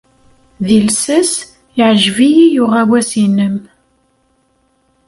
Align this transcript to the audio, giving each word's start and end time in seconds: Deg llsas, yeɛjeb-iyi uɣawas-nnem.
Deg 0.67 0.81
llsas, 0.87 1.31
yeɛjeb-iyi 1.77 2.45
uɣawas-nnem. 2.63 3.55